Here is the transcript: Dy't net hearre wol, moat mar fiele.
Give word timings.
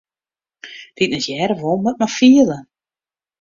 Dy't 0.95 1.11
net 1.11 1.27
hearre 1.31 1.55
wol, 1.61 1.77
moat 1.81 1.97
mar 1.99 2.11
fiele. 2.17 2.57